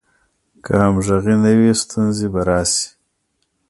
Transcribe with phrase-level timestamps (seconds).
[0.63, 2.85] که همغږي نه وي، ستونزې به راشي.